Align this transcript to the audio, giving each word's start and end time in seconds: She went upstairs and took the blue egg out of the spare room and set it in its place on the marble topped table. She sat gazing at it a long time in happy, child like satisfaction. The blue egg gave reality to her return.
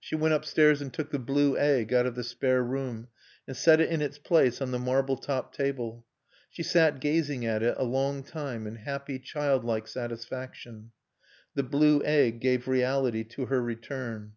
She 0.00 0.16
went 0.16 0.34
upstairs 0.34 0.82
and 0.82 0.92
took 0.92 1.12
the 1.12 1.20
blue 1.20 1.56
egg 1.56 1.92
out 1.92 2.04
of 2.04 2.16
the 2.16 2.24
spare 2.24 2.64
room 2.64 3.06
and 3.46 3.56
set 3.56 3.80
it 3.80 3.90
in 3.90 4.02
its 4.02 4.18
place 4.18 4.60
on 4.60 4.72
the 4.72 4.78
marble 4.80 5.16
topped 5.16 5.54
table. 5.54 6.04
She 6.50 6.64
sat 6.64 6.98
gazing 7.00 7.46
at 7.46 7.62
it 7.62 7.76
a 7.78 7.84
long 7.84 8.24
time 8.24 8.66
in 8.66 8.74
happy, 8.74 9.20
child 9.20 9.64
like 9.64 9.86
satisfaction. 9.86 10.90
The 11.54 11.62
blue 11.62 12.02
egg 12.02 12.40
gave 12.40 12.66
reality 12.66 13.22
to 13.22 13.46
her 13.46 13.62
return. 13.62 14.32